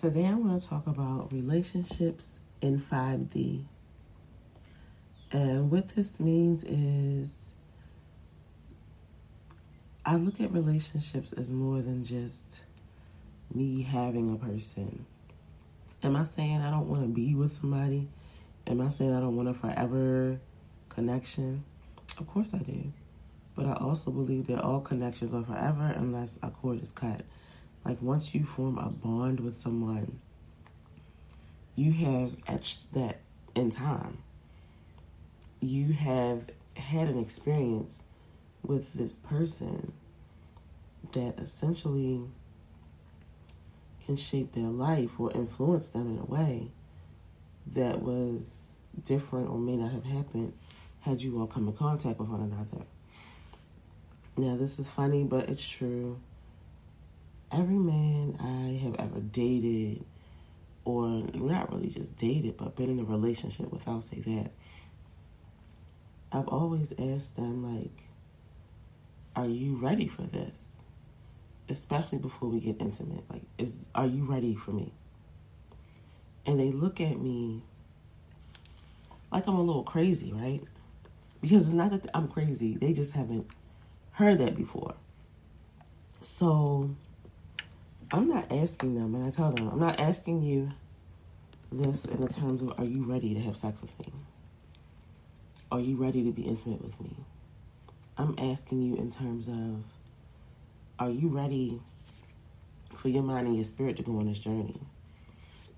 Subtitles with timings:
[0.00, 3.64] Today I want to talk about relationships in 5D.
[5.32, 7.52] And what this means is
[10.06, 12.62] I look at relationships as more than just
[13.52, 15.04] me having a person.
[16.04, 18.06] Am I saying I don't want to be with somebody?
[18.68, 20.38] Am I saying I don't want a forever
[20.90, 21.64] connection?
[22.18, 22.92] Of course I do.
[23.56, 27.22] But I also believe that all connections are forever unless a cord is cut.
[27.84, 30.20] Like once you form a bond with someone,
[31.74, 33.20] you have etched that
[33.54, 34.18] in time.
[35.60, 36.42] You have
[36.74, 38.02] had an experience
[38.62, 39.92] with this person
[41.12, 42.22] that essentially
[44.04, 46.70] can shape their life or influence them in a way
[47.74, 48.64] that was
[49.04, 50.52] different or may not have happened
[51.00, 52.84] had you all come in contact with one another.
[54.36, 56.18] Now, this is funny, but it's true
[57.52, 60.04] every man I have ever dated,
[60.84, 64.50] or not really just dated, but been in a relationship with, I'll say that,
[66.30, 68.04] I've always asked them, like,
[69.36, 70.80] are you ready for this?
[71.68, 73.24] Especially before we get intimate.
[73.30, 74.92] Like, is are you ready for me?
[76.46, 77.62] And they look at me
[79.30, 80.62] like I'm a little crazy, right?
[81.40, 83.46] Because it's not that I'm crazy, they just haven't
[84.12, 84.94] heard that before.
[86.20, 86.96] So
[88.10, 90.70] I'm not asking them, and I tell them, I'm not asking you
[91.70, 94.12] this in the terms of, are you ready to have sex with me?
[95.70, 97.14] Are you ready to be intimate with me?
[98.16, 99.84] I'm asking you in terms of,
[100.98, 101.80] are you ready
[102.96, 104.80] for your mind and your spirit to go on this journey?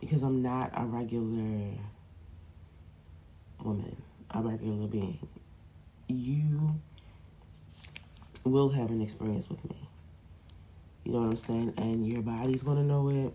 [0.00, 1.74] Because I'm not a regular
[3.60, 3.96] woman,
[4.30, 5.18] a regular being.
[6.06, 6.76] You
[8.44, 9.79] will have an experience with me.
[11.04, 11.74] You know what I'm saying?
[11.76, 13.32] And your body's gonna know it,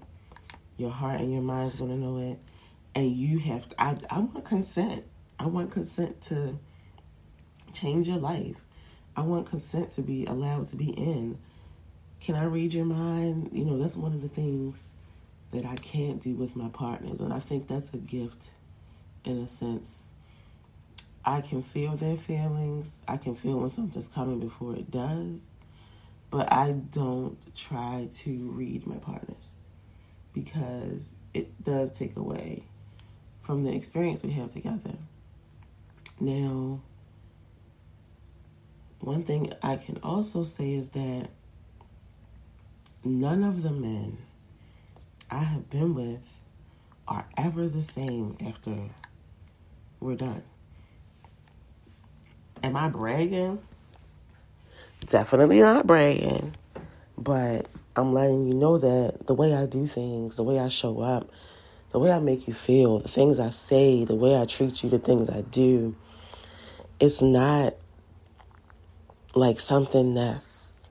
[0.78, 2.40] your heart and your mind's gonna know it,
[2.94, 3.66] and you have.
[3.78, 5.04] I I want consent.
[5.40, 6.58] I want consent to
[7.74, 8.56] change your life.
[9.18, 11.38] I want consent to be allowed to be in.
[12.20, 13.50] Can I read your mind?
[13.54, 14.94] You know, that's one of the things
[15.52, 18.50] that I can't do with my partners, and I think that's a gift
[19.24, 20.10] in a sense.
[21.24, 23.02] I can feel their feelings.
[23.08, 25.50] I can feel when something's coming before it does.
[26.36, 29.54] But I don't try to read my partners
[30.34, 32.64] because it does take away
[33.42, 34.96] from the experience we have together.
[36.20, 36.82] Now,
[39.00, 41.30] one thing I can also say is that
[43.06, 44.18] none of the men
[45.32, 46.20] I have been with
[47.08, 48.76] are ever the same after
[50.02, 50.44] we're done.
[52.62, 53.60] Am I bragging?
[55.06, 56.54] Definitely not bragging,
[57.18, 61.00] but I'm letting you know that the way I do things, the way I show
[61.02, 61.30] up,
[61.92, 64.90] the way I make you feel, the things I say, the way I treat you,
[64.90, 65.96] the things I do,
[67.00, 67.76] it's not
[69.36, 70.88] like something that's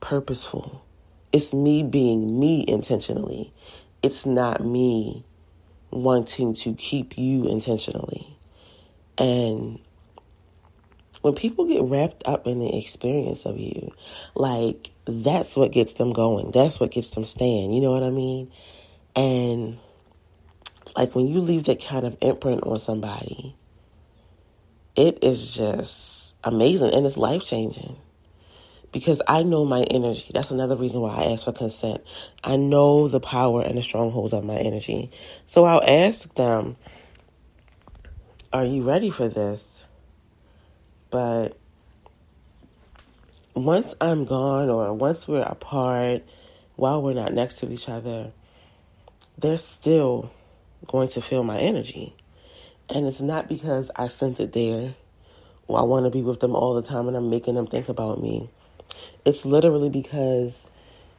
[0.00, 0.84] purposeful.
[1.32, 3.52] It's me being me intentionally.
[4.02, 5.24] It's not me
[5.90, 8.38] wanting to keep you intentionally.
[9.18, 9.78] And
[11.28, 13.92] when people get wrapped up in the experience of you,
[14.34, 16.52] like that's what gets them going.
[16.52, 17.72] That's what gets them staying.
[17.72, 18.50] You know what I mean?
[19.14, 19.78] And
[20.96, 23.54] like when you leave that kind of imprint on somebody,
[24.96, 27.96] it is just amazing and it's life changing.
[28.90, 30.30] Because I know my energy.
[30.32, 32.02] That's another reason why I ask for consent.
[32.42, 35.10] I know the power and the strongholds of my energy.
[35.44, 36.76] So I'll ask them,
[38.50, 39.84] Are you ready for this?
[41.10, 41.56] But
[43.54, 46.22] once I'm gone or once we're apart,
[46.76, 48.32] while we're not next to each other,
[49.36, 50.30] they're still
[50.86, 52.14] going to feel my energy.
[52.88, 54.94] And it's not because I sent it there
[55.66, 57.88] or I want to be with them all the time and I'm making them think
[57.88, 58.48] about me.
[59.24, 60.70] It's literally because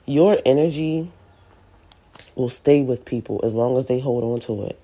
[0.05, 1.11] your energy
[2.35, 4.79] will stay with people as long as they hold on to it.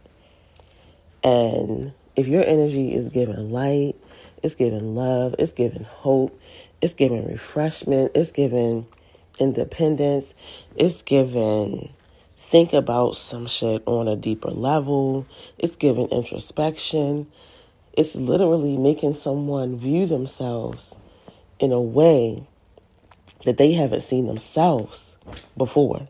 [1.23, 3.95] And if your energy is giving light,
[4.41, 5.35] it's giving love.
[5.39, 6.39] It's giving hope.
[6.81, 8.11] It's giving refreshment.
[8.15, 8.85] It's giving
[9.39, 10.33] independence.
[10.75, 11.89] It's giving
[12.37, 15.25] think about some shit on a deeper level.
[15.57, 17.27] It's giving introspection.
[17.93, 20.95] It's literally making someone view themselves
[21.59, 22.47] in a way
[23.45, 25.15] that they haven't seen themselves
[25.57, 26.07] before.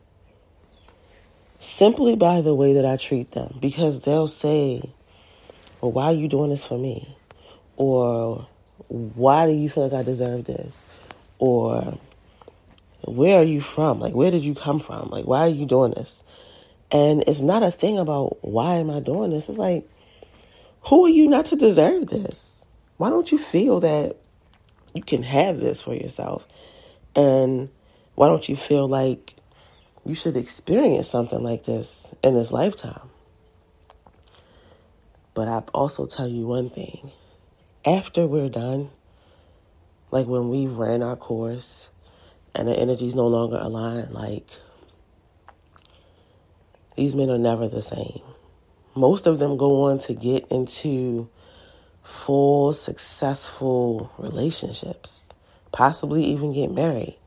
[1.60, 3.58] Simply by the way that I treat them.
[3.62, 4.94] Because they'll say,
[5.82, 7.16] Well, why are you doing this for me?
[7.78, 8.48] or
[8.88, 10.78] why do you feel like I deserve this?
[11.40, 11.98] Or
[13.04, 14.00] where are you from?
[14.00, 15.10] Like, where did you come from?
[15.10, 16.24] Like, why are you doing this?
[16.92, 19.50] And it's not a thing about why am I doing this?
[19.50, 19.90] It's like,
[20.88, 22.64] who are you not to deserve this?
[22.98, 24.16] Why don't you feel that
[24.94, 26.46] you can have this for yourself?
[27.16, 27.70] And
[28.14, 29.34] why don't you feel like
[30.06, 33.10] you should experience something like this in this lifetime?
[35.36, 37.12] But I also tell you one thing
[37.86, 38.90] after we're done,
[40.10, 41.90] like when we ran our course
[42.56, 44.48] and the energy's no longer aligned, like
[46.96, 48.22] these men are never the same.
[48.96, 51.30] Most of them go on to get into
[52.02, 55.26] full, successful relationships,
[55.74, 57.18] possibly even get married.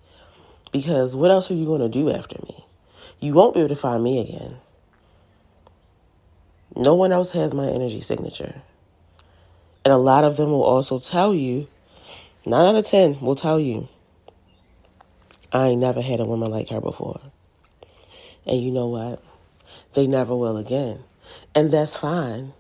[0.73, 2.65] Because what else are you going to do after me?
[3.21, 4.57] You won't be able to find me again.
[6.79, 8.55] No one else has my energy signature.
[9.85, 11.67] And a lot of them will also tell you,
[12.47, 13.89] nine out of 10 will tell you,
[15.53, 17.21] I ain't never had a woman like her before.
[18.47, 19.21] And you know what?
[19.95, 21.03] They never will again.
[21.53, 22.53] And that's fine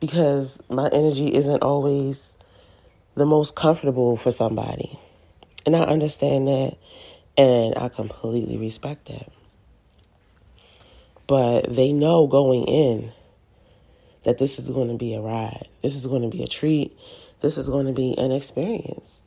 [0.00, 2.34] because my energy isn't always
[3.14, 4.98] the most comfortable for somebody.
[5.66, 6.78] And I understand that
[7.36, 9.30] and I completely respect that.
[11.26, 13.12] But they know going in
[14.24, 15.68] that this is going to be a ride.
[15.82, 16.96] This is going to be a treat.
[17.40, 19.22] This is going to be an experience.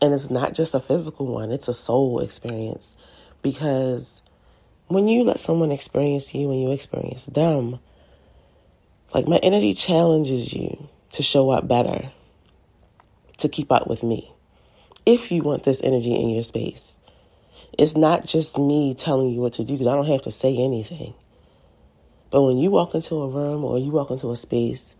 [0.00, 2.94] And it's not just a physical one, it's a soul experience.
[3.42, 4.22] Because
[4.88, 7.78] when you let someone experience you, when you experience them,
[9.12, 12.10] like my energy challenges you to show up better,
[13.38, 14.32] to keep up with me.
[15.06, 16.98] If you want this energy in your space,
[17.78, 20.56] it's not just me telling you what to do because I don't have to say
[20.56, 21.14] anything.
[22.34, 24.96] But when you walk into a room or you walk into a space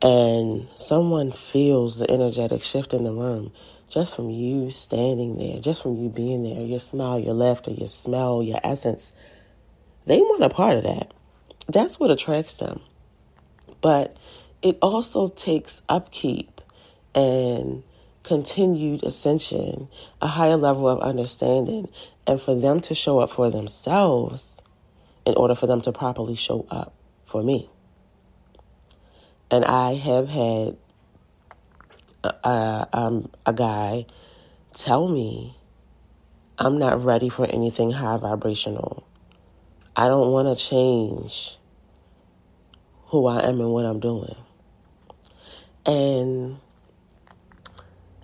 [0.00, 3.52] and someone feels the energetic shift in the room
[3.90, 7.88] just from you standing there, just from you being there, your smile, your laughter, your
[7.88, 9.12] smell, your essence,
[10.06, 11.12] they want a part of that.
[11.68, 12.80] That's what attracts them.
[13.82, 14.16] But
[14.62, 16.62] it also takes upkeep
[17.14, 17.82] and
[18.22, 19.88] continued ascension,
[20.22, 21.90] a higher level of understanding,
[22.26, 24.61] and for them to show up for themselves
[25.24, 26.94] in order for them to properly show up
[27.26, 27.70] for me.
[29.50, 30.76] And I have had
[32.24, 34.06] a, um, a guy
[34.74, 35.56] tell me,
[36.58, 39.06] I'm not ready for anything high vibrational.
[39.94, 41.58] I don't want to change
[43.06, 44.36] who I am and what I'm doing.
[45.84, 46.58] And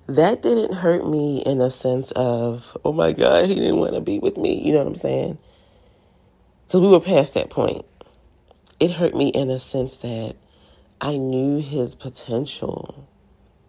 [0.06, 4.00] that didn't hurt me in a sense of, oh my God, he didn't want to
[4.00, 4.62] be with me.
[4.64, 5.38] You know what I'm saying?
[6.68, 7.86] Because we were past that point.
[8.78, 10.36] It hurt me in a sense that
[11.00, 13.08] I knew his potential,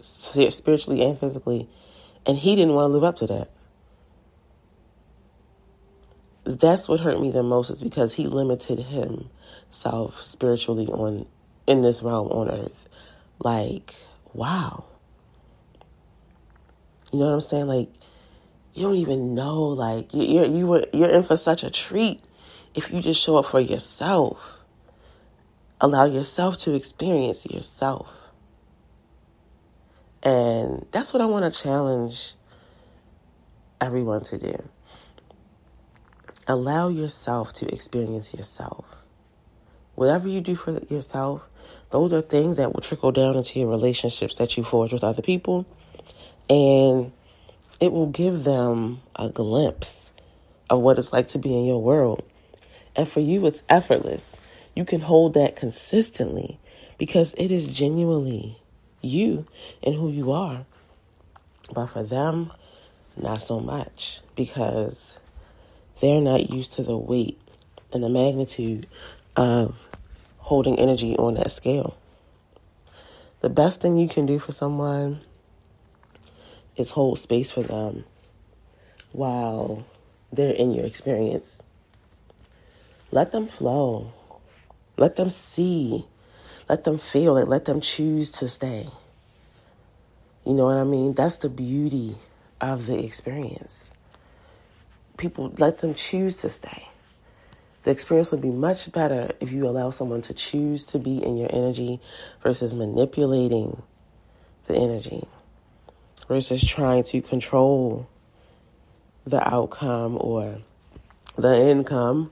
[0.01, 1.69] spiritually and physically,
[2.25, 3.51] and he didn't want to live up to that.
[6.43, 11.25] That's what hurt me the most is because he limited himself spiritually on
[11.67, 12.89] in this realm on earth.
[13.41, 13.95] Like,
[14.33, 14.83] wow.
[17.13, 17.67] You know what I'm saying?
[17.67, 17.89] Like,
[18.73, 19.63] you don't even know.
[19.63, 22.21] Like, you're you were you're in for such a treat
[22.73, 24.57] if you just show up for yourself,
[25.81, 28.15] allow yourself to experience yourself.
[30.23, 32.33] And that's what I want to challenge
[33.79, 34.69] everyone to do.
[36.47, 38.85] Allow yourself to experience yourself.
[39.95, 41.47] Whatever you do for yourself,
[41.91, 45.21] those are things that will trickle down into your relationships that you forge with other
[45.21, 45.65] people.
[46.49, 47.11] And
[47.79, 50.11] it will give them a glimpse
[50.69, 52.23] of what it's like to be in your world.
[52.95, 54.35] And for you, it's effortless.
[54.75, 56.59] You can hold that consistently
[56.97, 58.57] because it is genuinely
[59.01, 59.45] you
[59.83, 60.65] and who you are.
[61.73, 62.51] But for them,
[63.15, 65.17] not so much because
[66.01, 67.39] they're not used to the weight
[67.93, 68.87] and the magnitude
[69.35, 69.75] of
[70.37, 71.97] holding energy on that scale.
[73.41, 75.21] The best thing you can do for someone
[76.75, 78.05] is hold space for them
[79.11, 79.85] while
[80.31, 81.61] they're in your experience.
[83.11, 84.13] Let them flow.
[84.97, 86.05] Let them see.
[86.67, 87.47] Let them feel it.
[87.47, 88.87] Let them choose to stay.
[90.45, 91.13] You know what I mean?
[91.13, 92.15] That's the beauty
[92.61, 93.91] of the experience.
[95.17, 96.87] People let them choose to stay.
[97.83, 101.37] The experience would be much better if you allow someone to choose to be in
[101.37, 101.99] your energy
[102.43, 103.81] versus manipulating
[104.67, 105.27] the energy,
[106.27, 108.07] versus trying to control
[109.25, 110.59] the outcome or
[111.37, 112.31] the income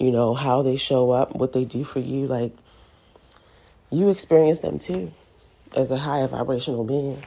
[0.00, 2.26] you know, how they show up, what they do for you.
[2.26, 2.56] Like,
[3.90, 5.12] you experience them too
[5.76, 7.22] as a higher vibrational being,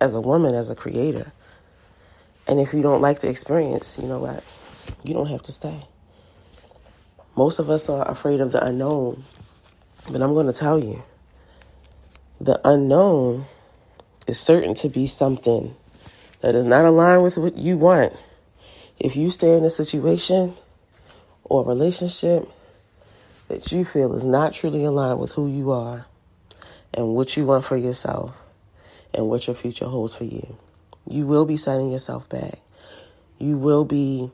[0.00, 1.32] as a woman, as a creator.
[2.46, 4.44] And if you don't like the experience, you know what?
[5.04, 5.82] You don't have to stay.
[7.34, 9.24] Most of us are afraid of the unknown.
[10.08, 11.02] But I'm going to tell you
[12.40, 13.46] the unknown
[14.28, 15.74] is certain to be something
[16.40, 18.12] that is not aligned with what you want.
[19.00, 20.54] If you stay in a situation
[21.48, 22.48] or relationship
[23.48, 26.06] that you feel is not truly aligned with who you are
[26.94, 28.40] and what you want for yourself
[29.14, 30.56] and what your future holds for you,
[31.08, 32.60] you will be setting yourself back.
[33.38, 34.30] You will be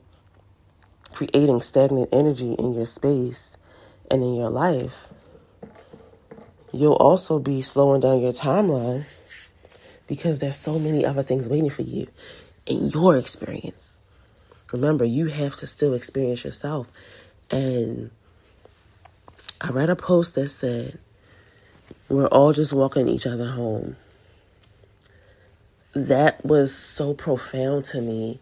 [1.13, 3.55] creating stagnant energy in your space
[4.09, 5.07] and in your life.
[6.71, 9.05] You'll also be slowing down your timeline
[10.07, 12.07] because there's so many other things waiting for you
[12.65, 13.92] in your experience.
[14.73, 16.87] Remember, you have to still experience yourself.
[17.51, 18.09] And
[19.61, 20.97] I read a post that said,
[22.09, 23.95] We're all just walking each other home.
[25.93, 28.39] That was so profound to me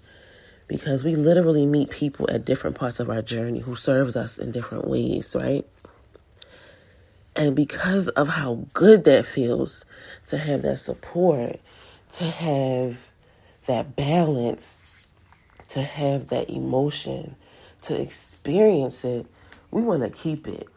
[0.69, 4.51] because we literally meet people at different parts of our journey who serves us in
[4.51, 5.67] different ways, right?
[7.35, 9.83] And because of how good that feels
[10.27, 11.59] to have that support,
[12.13, 12.97] to have
[13.67, 14.77] that balance,
[15.71, 17.35] to have that emotion,
[17.81, 19.25] to experience it,
[19.71, 20.67] we want to keep it.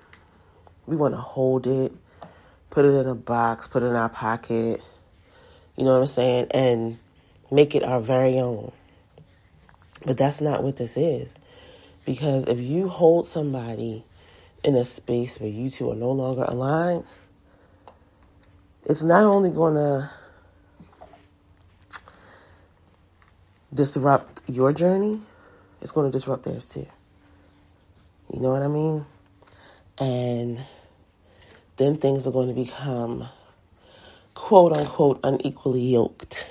[0.86, 1.92] We want to hold it,
[2.70, 4.82] put it in a box, put it in our pocket,
[5.76, 6.98] you know what I'm saying, and
[7.50, 8.70] make it our very own.
[10.06, 11.34] But that's not what this is.
[12.04, 14.04] Because if you hold somebody
[14.62, 17.04] in a space where you two are no longer aligned,
[18.84, 20.10] it's not only going to
[23.74, 25.20] disrupt your journey,
[25.80, 26.86] it's going to disrupt theirs too.
[28.32, 29.04] You know what I mean?
[29.98, 30.60] And
[31.76, 33.28] then things are going to become
[34.34, 36.46] quote unquote unequally yoked.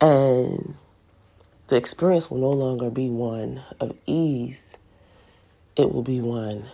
[0.00, 0.74] And
[1.68, 4.76] the experience will no longer be one of ease,
[5.76, 6.66] it will be one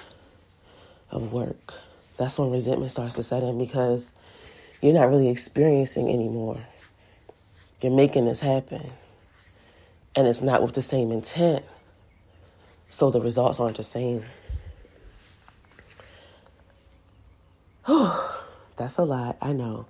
[1.10, 1.74] of work.
[2.16, 4.12] That's when resentment starts to set in because
[4.82, 6.58] you're not really experiencing anymore.
[7.80, 8.90] You're making this happen.
[10.18, 11.64] And it's not with the same intent.
[12.88, 14.24] So the results aren't the same.
[17.86, 19.86] That's a lot, I know.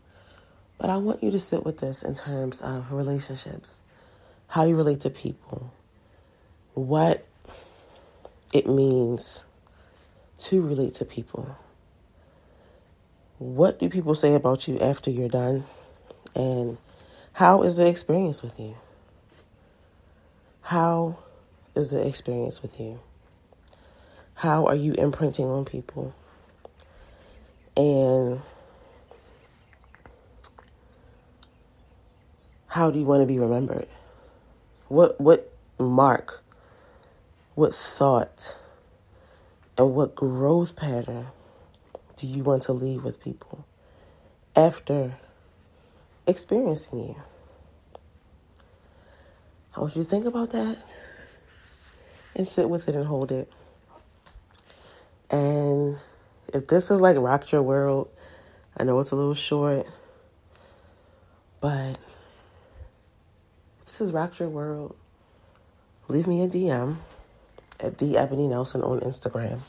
[0.77, 3.81] But I want you to sit with this in terms of relationships,
[4.49, 5.73] how you relate to people,
[6.75, 7.27] what
[8.53, 9.45] it means
[10.41, 11.57] to relate to people.
[13.39, 15.65] What do people say about you after you're done?
[16.35, 16.77] And
[17.33, 18.77] how is the experience with you?
[20.69, 21.17] How
[21.75, 23.01] is the experience with you?
[24.35, 26.15] How are you imprinting on people?
[27.75, 28.43] And
[32.67, 33.89] how do you want to be remembered?
[34.89, 36.45] What what mark,
[37.55, 38.55] what thought,
[39.79, 41.29] and what growth pattern
[42.17, 43.65] do you want to leave with people
[44.55, 45.15] after
[46.27, 47.17] experiencing you?
[49.77, 50.79] I want you to think about that
[52.35, 53.53] and sit with it and hold it.
[55.31, 55.99] And
[56.53, 58.09] if this is like rocked your world,
[58.77, 59.87] I know it's a little short,
[61.61, 61.99] but
[63.85, 64.97] this is rocked your world.
[66.09, 66.97] Leave me a DM
[67.81, 69.61] at the Ebony Nelson on Instagram.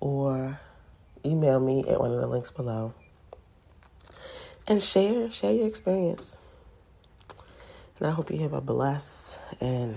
[0.00, 0.60] Or
[1.24, 2.92] email me at one of the links below.
[4.66, 6.36] And share, share your experience.
[7.98, 9.96] And I hope you have a blessed and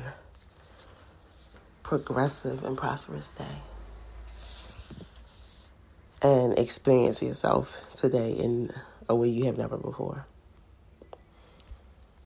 [1.84, 3.46] progressive and prosperous day.
[6.22, 8.74] And experience yourself today in
[9.08, 10.26] a way you have never before.